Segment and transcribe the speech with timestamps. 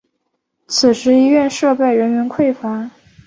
[0.67, 2.89] 此时医院设备人员匮乏。